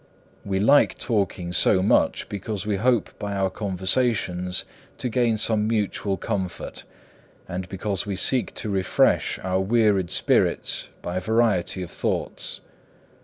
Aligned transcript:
We 0.43 0.59
like 0.59 0.97
talking 0.97 1.53
so 1.53 1.83
much 1.83 2.27
because 2.27 2.65
we 2.65 2.77
hope 2.77 3.11
by 3.19 3.33
our 3.35 3.51
conversations 3.51 4.65
to 4.97 5.09
gain 5.09 5.37
some 5.37 5.67
mutual 5.67 6.17
comfort, 6.17 6.85
and 7.47 7.69
because 7.69 8.07
we 8.07 8.15
seek 8.15 8.55
to 8.55 8.69
refresh 8.71 9.37
our 9.43 9.59
wearied 9.59 10.09
spirits 10.09 10.89
by 11.03 11.19
variety 11.19 11.83
of 11.83 11.91
thoughts. 11.91 12.61